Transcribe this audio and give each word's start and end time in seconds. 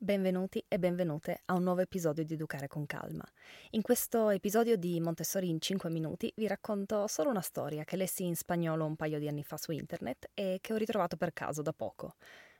Benvenuti 0.00 0.64
e 0.68 0.78
benvenute 0.78 1.40
a 1.46 1.54
un 1.54 1.64
nuovo 1.64 1.80
episodio 1.80 2.22
di 2.22 2.34
Educare 2.34 2.68
con 2.68 2.86
Calma. 2.86 3.24
In 3.70 3.82
questo 3.82 4.30
episodio 4.30 4.76
di 4.76 5.00
Montessori 5.00 5.48
in 5.48 5.60
5 5.60 5.90
minuti 5.90 6.32
vi 6.36 6.46
racconto 6.46 7.08
solo 7.08 7.30
una 7.30 7.40
storia 7.40 7.82
che 7.82 7.96
lessi 7.96 8.24
in 8.24 8.36
spagnolo 8.36 8.84
un 8.84 8.94
paio 8.94 9.18
di 9.18 9.26
anni 9.26 9.42
fa 9.42 9.56
su 9.56 9.72
internet 9.72 10.30
e 10.34 10.58
che 10.60 10.72
ho 10.72 10.76
ritrovato 10.76 11.16
per 11.16 11.32
caso 11.32 11.62
da 11.62 11.72
poco. 11.72 12.14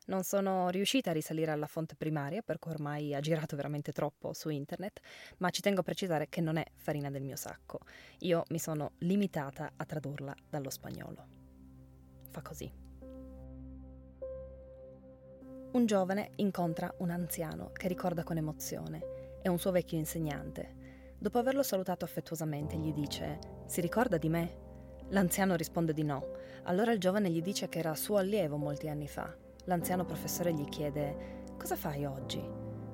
Non 0.06 0.24
sono 0.24 0.68
riuscita 0.70 1.10
a 1.10 1.12
risalire 1.12 1.52
alla 1.52 1.68
fonte 1.68 1.94
primaria 1.94 2.42
perché 2.42 2.70
ormai 2.70 3.14
ha 3.14 3.20
girato 3.20 3.54
veramente 3.54 3.92
troppo 3.92 4.32
su 4.32 4.48
internet, 4.48 4.98
ma 5.36 5.50
ci 5.50 5.60
tengo 5.60 5.82
a 5.82 5.84
precisare 5.84 6.28
che 6.28 6.40
non 6.40 6.56
è 6.56 6.64
farina 6.74 7.08
del 7.08 7.22
mio 7.22 7.36
sacco. 7.36 7.78
Io 8.22 8.42
mi 8.48 8.58
sono 8.58 8.94
limitata 8.98 9.74
a 9.76 9.84
tradurla 9.84 10.34
dallo 10.50 10.70
spagnolo. 10.70 11.26
Fa 12.32 12.42
così. 12.42 12.87
Un 15.70 15.84
giovane 15.84 16.30
incontra 16.36 16.92
un 16.98 17.10
anziano 17.10 17.72
che 17.74 17.88
ricorda 17.88 18.24
con 18.24 18.38
emozione. 18.38 19.36
È 19.42 19.48
un 19.48 19.58
suo 19.58 19.70
vecchio 19.70 19.98
insegnante. 19.98 21.14
Dopo 21.18 21.36
averlo 21.36 21.62
salutato 21.62 22.06
affettuosamente, 22.06 22.78
gli 22.78 22.90
dice: 22.90 23.38
Si 23.66 23.82
ricorda 23.82 24.16
di 24.16 24.30
me? 24.30 24.56
L'anziano 25.08 25.56
risponde 25.56 25.92
di 25.92 26.04
no. 26.04 26.36
Allora 26.64 26.92
il 26.92 26.98
giovane 26.98 27.28
gli 27.28 27.42
dice 27.42 27.68
che 27.68 27.80
era 27.80 27.94
suo 27.94 28.16
allievo 28.16 28.56
molti 28.56 28.88
anni 28.88 29.08
fa. 29.08 29.30
L'anziano 29.64 30.06
professore 30.06 30.54
gli 30.54 30.64
chiede: 30.70 31.44
Cosa 31.58 31.76
fai 31.76 32.06
oggi? 32.06 32.42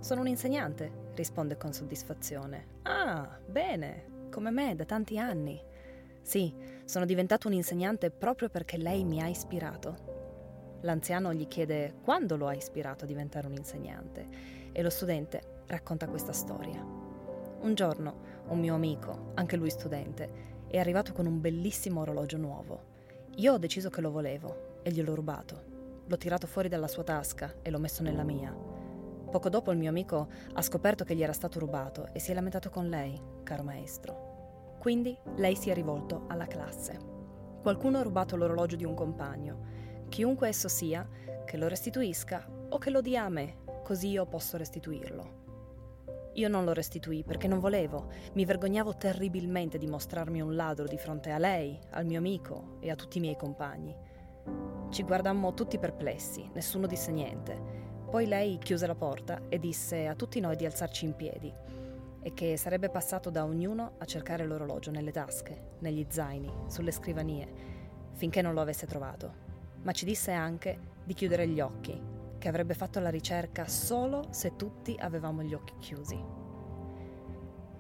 Sono 0.00 0.22
un 0.22 0.26
insegnante, 0.26 1.12
risponde 1.14 1.56
con 1.56 1.72
soddisfazione. 1.72 2.80
Ah, 2.82 3.38
bene, 3.46 4.26
come 4.30 4.50
me, 4.50 4.74
da 4.74 4.84
tanti 4.84 5.16
anni. 5.16 5.62
Sì, 6.22 6.52
sono 6.84 7.04
diventato 7.04 7.46
un 7.46 7.54
insegnante 7.54 8.10
proprio 8.10 8.48
perché 8.48 8.78
lei 8.78 9.04
mi 9.04 9.22
ha 9.22 9.28
ispirato. 9.28 10.13
L'anziano 10.84 11.32
gli 11.32 11.48
chiede 11.48 11.94
quando 12.02 12.36
lo 12.36 12.46
ha 12.46 12.54
ispirato 12.54 13.04
a 13.04 13.06
diventare 13.06 13.46
un 13.46 13.54
insegnante 13.54 14.28
e 14.70 14.82
lo 14.82 14.90
studente 14.90 15.62
racconta 15.66 16.06
questa 16.06 16.32
storia. 16.32 16.78
Un 17.60 17.74
giorno 17.74 18.42
un 18.48 18.60
mio 18.60 18.74
amico, 18.74 19.30
anche 19.34 19.56
lui 19.56 19.70
studente, 19.70 20.52
è 20.66 20.78
arrivato 20.78 21.14
con 21.14 21.24
un 21.24 21.40
bellissimo 21.40 22.02
orologio 22.02 22.36
nuovo. 22.36 22.92
Io 23.36 23.54
ho 23.54 23.58
deciso 23.58 23.88
che 23.88 24.02
lo 24.02 24.10
volevo 24.10 24.80
e 24.82 24.90
gliel'ho 24.90 25.14
rubato. 25.14 25.62
L'ho 26.04 26.18
tirato 26.18 26.46
fuori 26.46 26.68
dalla 26.68 26.86
sua 26.86 27.02
tasca 27.02 27.54
e 27.62 27.70
l'ho 27.70 27.78
messo 27.78 28.02
nella 28.02 28.22
mia. 28.22 28.54
Poco 28.54 29.48
dopo 29.48 29.72
il 29.72 29.78
mio 29.78 29.88
amico 29.88 30.28
ha 30.52 30.60
scoperto 30.60 31.04
che 31.04 31.14
gli 31.14 31.22
era 31.22 31.32
stato 31.32 31.58
rubato 31.58 32.12
e 32.12 32.18
si 32.18 32.30
è 32.30 32.34
lamentato 32.34 32.68
con 32.68 32.90
lei, 32.90 33.18
caro 33.42 33.62
maestro. 33.62 34.76
Quindi 34.78 35.16
lei 35.36 35.56
si 35.56 35.70
è 35.70 35.74
rivolto 35.74 36.26
alla 36.28 36.46
classe. 36.46 36.98
Qualcuno 37.62 37.96
ha 37.96 38.02
rubato 38.02 38.36
l'orologio 38.36 38.76
di 38.76 38.84
un 38.84 38.92
compagno 38.92 39.74
chiunque 40.14 40.46
esso 40.46 40.68
sia, 40.68 41.04
che 41.44 41.56
lo 41.56 41.66
restituisca 41.66 42.48
o 42.68 42.78
che 42.78 42.90
lo 42.90 43.00
dia 43.00 43.24
a 43.24 43.28
me, 43.28 43.56
così 43.82 44.10
io 44.10 44.26
posso 44.26 44.56
restituirlo. 44.56 45.42
Io 46.34 46.48
non 46.48 46.64
lo 46.64 46.72
restituì 46.72 47.24
perché 47.24 47.48
non 47.48 47.58
volevo, 47.58 48.12
mi 48.34 48.44
vergognavo 48.44 48.94
terribilmente 48.94 49.76
di 49.76 49.88
mostrarmi 49.88 50.40
un 50.40 50.54
ladro 50.54 50.86
di 50.86 50.98
fronte 50.98 51.32
a 51.32 51.38
lei, 51.38 51.76
al 51.90 52.06
mio 52.06 52.18
amico 52.18 52.76
e 52.78 52.92
a 52.92 52.94
tutti 52.94 53.18
i 53.18 53.20
miei 53.20 53.36
compagni. 53.36 53.92
Ci 54.90 55.02
guardammo 55.02 55.52
tutti 55.52 55.80
perplessi, 55.80 56.48
nessuno 56.52 56.86
disse 56.86 57.10
niente. 57.10 57.60
Poi 58.08 58.26
lei 58.26 58.58
chiuse 58.58 58.86
la 58.86 58.94
porta 58.94 59.40
e 59.48 59.58
disse 59.58 60.06
a 60.06 60.14
tutti 60.14 60.38
noi 60.38 60.54
di 60.54 60.64
alzarci 60.64 61.06
in 61.06 61.16
piedi 61.16 61.52
e 62.22 62.34
che 62.34 62.56
sarebbe 62.56 62.88
passato 62.88 63.30
da 63.30 63.42
ognuno 63.42 63.94
a 63.98 64.04
cercare 64.04 64.46
l'orologio 64.46 64.92
nelle 64.92 65.10
tasche, 65.10 65.70
negli 65.80 66.06
zaini, 66.08 66.52
sulle 66.68 66.92
scrivanie, 66.92 67.48
finché 68.12 68.42
non 68.42 68.54
lo 68.54 68.60
avesse 68.60 68.86
trovato 68.86 69.43
ma 69.84 69.92
ci 69.92 70.04
disse 70.04 70.32
anche 70.32 70.92
di 71.04 71.14
chiudere 71.14 71.46
gli 71.46 71.60
occhi, 71.60 72.00
che 72.38 72.48
avrebbe 72.48 72.74
fatto 72.74 73.00
la 73.00 73.10
ricerca 73.10 73.68
solo 73.68 74.26
se 74.30 74.56
tutti 74.56 74.96
avevamo 74.98 75.42
gli 75.42 75.54
occhi 75.54 75.74
chiusi. 75.78 76.22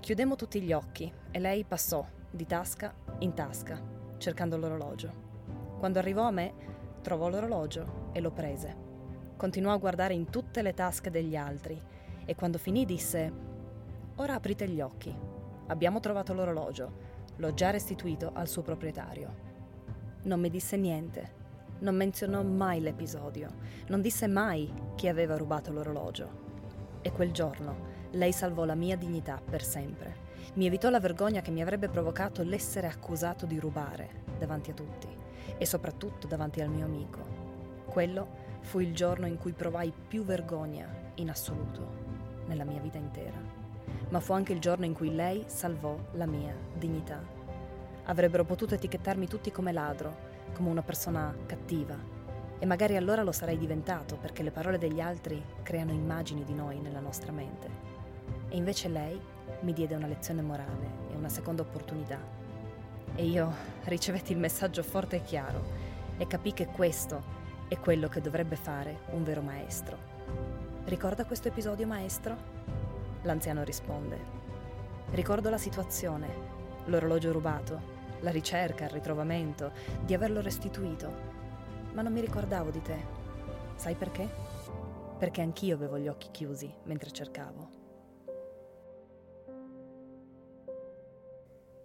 Chiudemmo 0.00 0.36
tutti 0.36 0.60
gli 0.60 0.72
occhi 0.72 1.10
e 1.30 1.38
lei 1.38 1.64
passò 1.64 2.06
di 2.30 2.46
tasca 2.46 2.94
in 3.20 3.32
tasca, 3.32 3.80
cercando 4.18 4.58
l'orologio. 4.58 5.22
Quando 5.78 5.98
arrivò 5.98 6.22
a 6.24 6.30
me, 6.30 6.52
trovò 7.00 7.28
l'orologio 7.28 8.10
e 8.12 8.20
lo 8.20 8.30
prese. 8.30 8.82
Continuò 9.36 9.72
a 9.72 9.78
guardare 9.78 10.12
in 10.12 10.28
tutte 10.28 10.60
le 10.60 10.74
tasche 10.74 11.10
degli 11.10 11.36
altri 11.36 11.80
e 12.24 12.34
quando 12.34 12.58
finì 12.58 12.84
disse, 12.84 13.32
Ora 14.16 14.34
aprite 14.34 14.68
gli 14.68 14.80
occhi. 14.80 15.14
Abbiamo 15.68 16.00
trovato 16.00 16.34
l'orologio. 16.34 17.12
L'ho 17.36 17.54
già 17.54 17.70
restituito 17.70 18.30
al 18.34 18.46
suo 18.46 18.62
proprietario. 18.62 19.52
Non 20.24 20.38
mi 20.38 20.50
disse 20.50 20.76
niente 20.76 21.42
non 21.80 21.96
menzionò 21.96 22.42
mai 22.42 22.80
l'episodio, 22.80 23.50
non 23.88 24.00
disse 24.00 24.26
mai 24.26 24.72
chi 24.94 25.08
aveva 25.08 25.36
rubato 25.36 25.72
l'orologio. 25.72 26.42
E 27.02 27.12
quel 27.12 27.32
giorno 27.32 27.92
lei 28.12 28.32
salvò 28.32 28.64
la 28.64 28.74
mia 28.74 28.96
dignità 28.96 29.40
per 29.44 29.62
sempre. 29.62 30.22
Mi 30.54 30.66
evitò 30.66 30.88
la 30.88 31.00
vergogna 31.00 31.40
che 31.40 31.50
mi 31.50 31.62
avrebbe 31.62 31.88
provocato 31.88 32.42
l'essere 32.42 32.86
accusato 32.86 33.44
di 33.44 33.58
rubare 33.58 34.22
davanti 34.38 34.70
a 34.70 34.74
tutti 34.74 35.08
e 35.58 35.66
soprattutto 35.66 36.26
davanti 36.26 36.60
al 36.60 36.68
mio 36.68 36.84
amico. 36.84 37.18
Quello 37.86 38.42
fu 38.60 38.80
il 38.80 38.94
giorno 38.94 39.26
in 39.26 39.36
cui 39.36 39.52
provai 39.52 39.92
più 40.08 40.24
vergogna 40.24 40.88
in 41.16 41.28
assoluto 41.28 42.02
nella 42.46 42.64
mia 42.64 42.80
vita 42.80 42.98
intera, 42.98 43.38
ma 44.08 44.20
fu 44.20 44.32
anche 44.32 44.52
il 44.52 44.60
giorno 44.60 44.84
in 44.84 44.94
cui 44.94 45.14
lei 45.14 45.44
salvò 45.46 45.96
la 46.12 46.26
mia 46.26 46.54
dignità. 46.74 47.22
Avrebbero 48.04 48.44
potuto 48.44 48.74
etichettarmi 48.74 49.26
tutti 49.26 49.50
come 49.50 49.72
ladro, 49.72 50.32
come 50.52 50.68
una 50.68 50.82
persona 50.82 51.34
cattiva. 51.46 51.96
E 52.58 52.66
magari 52.66 52.96
allora 52.96 53.22
lo 53.22 53.32
sarei 53.32 53.58
diventato 53.58 54.16
perché 54.16 54.42
le 54.42 54.50
parole 54.50 54.78
degli 54.78 55.00
altri 55.00 55.42
creano 55.62 55.92
immagini 55.92 56.44
di 56.44 56.54
noi 56.54 56.80
nella 56.80 57.00
nostra 57.00 57.32
mente. 57.32 57.68
E 58.48 58.56
invece 58.56 58.88
lei 58.88 59.20
mi 59.60 59.72
diede 59.72 59.94
una 59.94 60.06
lezione 60.06 60.42
morale 60.42 60.88
e 61.10 61.16
una 61.16 61.28
seconda 61.28 61.62
opportunità. 61.62 62.18
E 63.14 63.24
io 63.24 63.52
ricevetti 63.84 64.32
il 64.32 64.38
messaggio 64.38 64.82
forte 64.82 65.16
e 65.16 65.22
chiaro 65.22 65.62
e 66.16 66.26
capì 66.26 66.52
che 66.52 66.66
questo 66.66 67.22
è 67.68 67.78
quello 67.78 68.08
che 68.08 68.20
dovrebbe 68.20 68.56
fare 68.56 69.00
un 69.10 69.24
vero 69.24 69.40
maestro. 69.40 69.96
Ricorda 70.84 71.24
questo 71.24 71.48
episodio, 71.48 71.86
maestro? 71.86 72.36
L'anziano 73.22 73.62
risponde. 73.62 74.18
Ricordo 75.10 75.48
la 75.48 75.58
situazione, 75.58 76.28
l'orologio 76.86 77.32
rubato, 77.32 77.93
la 78.24 78.32
ricerca, 78.32 78.84
il 78.84 78.90
ritrovamento, 78.90 79.70
di 80.04 80.14
averlo 80.14 80.40
restituito. 80.40 81.32
Ma 81.92 82.02
non 82.02 82.12
mi 82.12 82.20
ricordavo 82.20 82.70
di 82.70 82.82
te. 82.82 82.96
Sai 83.76 83.94
perché? 83.94 84.28
Perché 85.16 85.42
anch'io 85.42 85.76
avevo 85.76 85.98
gli 85.98 86.08
occhi 86.08 86.28
chiusi 86.32 86.72
mentre 86.84 87.12
cercavo. 87.12 87.82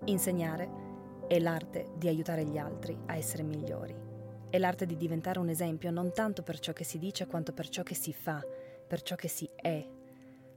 Insegnare 0.05 0.88
è 1.27 1.38
l'arte 1.39 1.89
di 1.95 2.07
aiutare 2.07 2.44
gli 2.45 2.57
altri 2.57 2.97
a 3.06 3.16
essere 3.16 3.44
migliori. 3.44 3.95
È 4.50 4.57
l'arte 4.57 4.88
di 4.88 4.97
diventare 4.97 5.38
un 5.38 5.50
esempio 5.50 5.91
non 5.91 6.11
tanto 6.11 6.41
per 6.41 6.59
ciò 6.59 6.73
che 6.73 6.83
si 6.83 6.97
dice 6.97 7.27
quanto 7.27 7.53
per 7.53 7.69
ciò 7.69 7.83
che 7.83 7.94
si 7.94 8.13
fa, 8.13 8.44
per 8.88 9.03
ciò 9.03 9.16
che 9.16 9.27
si 9.27 9.47
è. 9.56 9.85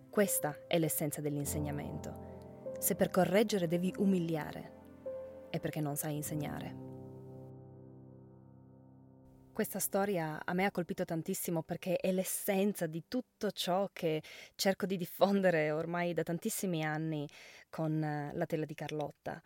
Questa 0.08 0.60
è 0.66 0.78
l'essenza 0.78 1.20
dell'insegnamento. 1.20 2.30
Se 2.78 2.94
per 2.94 3.10
correggere 3.10 3.66
devi 3.66 3.92
umiliare, 3.98 4.80
è 5.52 5.60
perché 5.60 5.80
non 5.80 5.96
sai 5.96 6.16
insegnare. 6.16 6.92
Questa 9.52 9.78
storia 9.78 10.40
a 10.42 10.54
me 10.54 10.64
ha 10.64 10.70
colpito 10.70 11.04
tantissimo 11.04 11.62
perché 11.62 11.96
è 11.96 12.10
l'essenza 12.10 12.86
di 12.86 13.04
tutto 13.06 13.50
ciò 13.50 13.90
che 13.92 14.22
cerco 14.54 14.86
di 14.86 14.96
diffondere 14.96 15.70
ormai 15.70 16.14
da 16.14 16.22
tantissimi 16.22 16.82
anni 16.82 17.28
con 17.68 18.02
eh, 18.02 18.32
la 18.32 18.46
tela 18.46 18.64
di 18.64 18.72
Carlotta. 18.72 19.42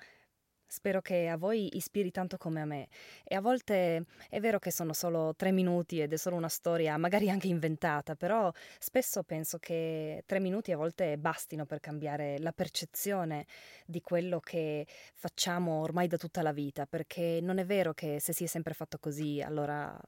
Spero 0.76 1.00
che 1.00 1.26
a 1.28 1.38
voi 1.38 1.74
ispiri 1.78 2.10
tanto 2.10 2.36
come 2.36 2.60
a 2.60 2.66
me. 2.66 2.88
E 3.24 3.34
a 3.34 3.40
volte 3.40 4.04
è 4.28 4.40
vero 4.40 4.58
che 4.58 4.70
sono 4.70 4.92
solo 4.92 5.34
tre 5.34 5.50
minuti 5.50 6.02
ed 6.02 6.12
è 6.12 6.16
solo 6.18 6.36
una 6.36 6.50
storia, 6.50 6.98
magari 6.98 7.30
anche 7.30 7.46
inventata, 7.46 8.14
però 8.14 8.52
spesso 8.78 9.22
penso 9.22 9.56
che 9.56 10.22
tre 10.26 10.38
minuti 10.38 10.72
a 10.72 10.76
volte 10.76 11.16
bastino 11.16 11.64
per 11.64 11.80
cambiare 11.80 12.38
la 12.40 12.52
percezione 12.52 13.46
di 13.86 14.02
quello 14.02 14.38
che 14.38 14.86
facciamo 15.14 15.80
ormai 15.80 16.08
da 16.08 16.18
tutta 16.18 16.42
la 16.42 16.52
vita, 16.52 16.84
perché 16.84 17.38
non 17.40 17.56
è 17.56 17.64
vero 17.64 17.94
che 17.94 18.20
se 18.20 18.34
si 18.34 18.44
è 18.44 18.46
sempre 18.46 18.74
fatto 18.74 18.98
così, 18.98 19.40
allora 19.40 19.98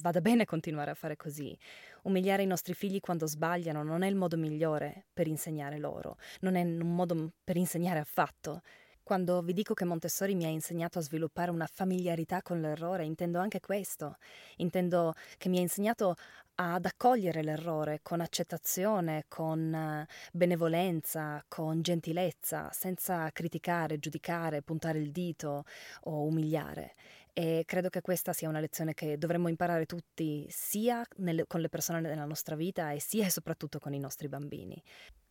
vada 0.00 0.20
bene 0.20 0.46
continuare 0.46 0.90
a 0.90 0.94
fare 0.94 1.14
così. 1.14 1.56
Umiliare 2.02 2.42
i 2.42 2.46
nostri 2.46 2.74
figli 2.74 2.98
quando 2.98 3.28
sbagliano 3.28 3.84
non 3.84 4.02
è 4.02 4.08
il 4.08 4.16
modo 4.16 4.36
migliore 4.36 5.06
per 5.12 5.28
insegnare 5.28 5.78
loro, 5.78 6.16
non 6.40 6.56
è 6.56 6.62
un 6.62 6.92
modo 6.92 7.34
per 7.44 7.56
insegnare 7.56 8.00
affatto. 8.00 8.62
Quando 9.08 9.40
vi 9.40 9.54
dico 9.54 9.72
che 9.72 9.86
Montessori 9.86 10.34
mi 10.34 10.44
ha 10.44 10.48
insegnato 10.48 10.98
a 10.98 11.00
sviluppare 11.00 11.50
una 11.50 11.66
familiarità 11.66 12.42
con 12.42 12.60
l'errore, 12.60 13.06
intendo 13.06 13.38
anche 13.38 13.58
questo. 13.58 14.18
Intendo 14.56 15.14
che 15.38 15.48
mi 15.48 15.56
ha 15.56 15.62
insegnato 15.62 16.14
ad 16.56 16.84
accogliere 16.84 17.42
l'errore 17.42 18.00
con 18.02 18.20
accettazione, 18.20 19.24
con 19.26 19.72
eh, 19.72 20.06
benevolenza, 20.30 21.42
con 21.48 21.80
gentilezza, 21.80 22.68
senza 22.70 23.30
criticare, 23.30 23.98
giudicare, 23.98 24.60
puntare 24.60 24.98
il 24.98 25.10
dito 25.10 25.64
o 26.02 26.24
umiliare. 26.24 26.94
e 27.32 27.62
credo 27.64 27.88
che 27.88 28.02
questa 28.02 28.34
sia 28.34 28.48
una 28.50 28.60
lezione 28.60 28.92
che 28.92 29.16
dovremmo 29.16 29.48
imparare 29.48 29.86
tutti 29.86 30.46
sia 30.50 31.02
nelle, 31.18 31.46
con 31.46 31.60
le 31.60 31.68
persone 31.70 32.00
nella 32.02 32.26
nostra 32.26 32.56
vita 32.56 32.90
e 32.90 33.00
sia 33.00 33.24
e 33.26 33.30
soprattutto 33.30 33.78
con 33.78 33.94
i 33.94 33.98
nostri 33.98 34.28
bambini. 34.28 34.82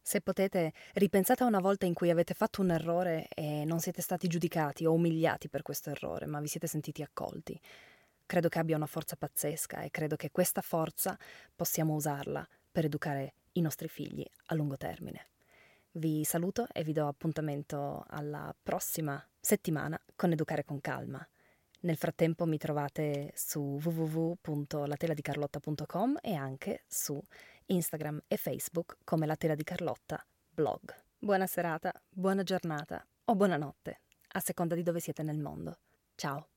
Se 0.07 0.21
potete, 0.21 0.71
ripensate 0.93 1.43
a 1.43 1.47
una 1.47 1.59
volta 1.59 1.85
in 1.85 1.93
cui 1.93 2.09
avete 2.09 2.33
fatto 2.33 2.61
un 2.61 2.71
errore 2.71 3.27
e 3.27 3.65
non 3.65 3.81
siete 3.81 4.01
stati 4.01 4.29
giudicati 4.29 4.85
o 4.85 4.93
umiliati 4.93 5.49
per 5.49 5.63
questo 5.63 5.89
errore, 5.89 6.27
ma 6.27 6.39
vi 6.39 6.47
siete 6.47 6.65
sentiti 6.65 7.01
accolti. 7.01 7.59
Credo 8.25 8.47
che 8.47 8.57
abbia 8.57 8.77
una 8.77 8.85
forza 8.85 9.17
pazzesca 9.17 9.81
e 9.81 9.91
credo 9.91 10.15
che 10.15 10.31
questa 10.31 10.61
forza 10.61 11.17
possiamo 11.53 11.93
usarla 11.93 12.47
per 12.71 12.85
educare 12.85 13.33
i 13.51 13.59
nostri 13.59 13.89
figli 13.89 14.25
a 14.45 14.55
lungo 14.55 14.77
termine. 14.77 15.27
Vi 15.91 16.23
saluto 16.23 16.67
e 16.71 16.85
vi 16.85 16.93
do 16.93 17.05
appuntamento 17.05 18.05
alla 18.07 18.55
prossima 18.63 19.21
settimana 19.41 20.01
con 20.15 20.31
Educare 20.31 20.63
con 20.63 20.79
Calma. 20.79 21.27
Nel 21.81 21.97
frattempo 21.97 22.45
mi 22.45 22.57
trovate 22.57 23.33
su 23.35 23.77
www.lateladicarlotta.com 23.83 26.19
e 26.21 26.33
anche 26.33 26.83
su 26.87 27.21
Instagram 27.67 28.21
e 28.27 28.37
Facebook 28.37 28.97
come 29.03 29.25
La 29.25 29.35
Tela 29.35 29.55
di 29.55 29.63
Carlotta 29.63 30.25
blog. 30.57 30.91
Buona 31.19 31.45
serata, 31.45 31.93
buona 32.09 32.41
giornata 32.41 33.05
o 33.25 33.35
buonanotte, 33.35 34.01
a 34.29 34.39
seconda 34.39 34.73
di 34.73 34.81
dove 34.81 34.99
siete 34.99 35.21
nel 35.21 35.37
mondo. 35.37 35.77
Ciao! 36.15 36.56